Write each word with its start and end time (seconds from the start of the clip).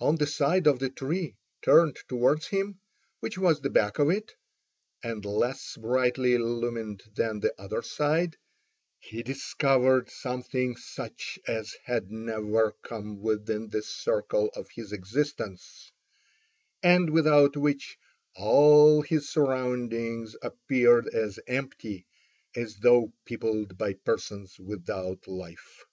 On 0.00 0.16
the 0.16 0.26
side 0.26 0.66
of 0.66 0.80
the 0.80 0.90
tree 0.90 1.34
turned 1.62 1.96
towards 2.06 2.48
him—which 2.48 3.38
was 3.38 3.62
the 3.62 3.70
back 3.70 3.98
of 3.98 4.10
it, 4.10 4.34
and 5.02 5.24
less 5.24 5.78
brightly 5.78 6.34
illumined 6.34 7.02
than 7.14 7.40
the 7.40 7.54
other 7.58 7.80
side—he 7.80 9.22
discovered 9.22 10.10
something 10.10 10.76
such 10.76 11.38
as 11.48 11.74
had 11.84 12.10
never 12.10 12.72
come 12.82 13.22
within 13.22 13.70
the 13.70 13.82
circle 13.82 14.50
of 14.54 14.68
his 14.74 14.92
existence, 14.92 15.90
and 16.82 17.08
without 17.08 17.56
which 17.56 17.96
all 18.36 19.00
his 19.00 19.30
surroundings 19.30 20.36
appeared 20.42 21.08
as 21.08 21.40
empty 21.46 22.06
as 22.54 22.76
though 22.76 23.10
peopled 23.24 23.78
by 23.78 23.94
persons 23.94 24.58
without 24.60 25.26
life. 25.26 25.86